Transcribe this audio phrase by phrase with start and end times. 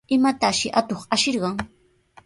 [0.15, 1.55] ¿Imatashi atuq ashirqan?